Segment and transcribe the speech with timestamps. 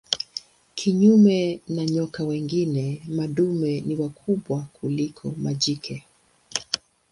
[0.77, 6.03] Kinyume na nyoka wengine madume ni wakubwa kuliko majike.